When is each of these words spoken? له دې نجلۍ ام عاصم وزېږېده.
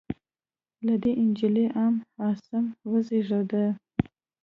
له 0.85 0.95
دې 1.03 1.11
نجلۍ 1.27 1.65
ام 1.83 1.95
عاصم 2.21 2.65
وزېږېده. 2.89 3.63